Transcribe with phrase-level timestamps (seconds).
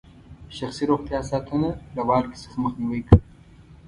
[0.57, 3.21] شخصي روغتیا ساتنه له والګي څخه مخنیوي کوي.